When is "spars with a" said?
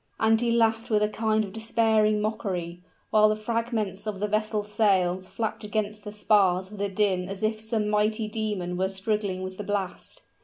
6.11-6.89